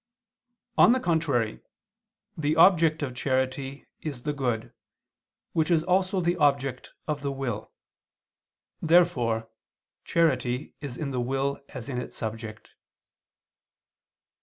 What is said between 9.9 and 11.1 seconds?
charity is